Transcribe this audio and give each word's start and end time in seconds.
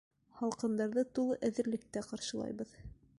Һалҡындарҙы 0.37 1.03
тулы 1.19 1.37
әҙерлектә 1.49 2.05
ҡаршылайбыҙ. 2.09 2.75